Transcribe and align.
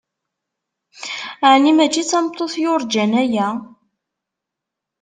Aɛni 1.45 1.71
mačči 1.73 2.03
d 2.05 2.07
tameṭṭut 2.09 2.53
yurǧan 2.63 3.11
aya? 3.21 3.47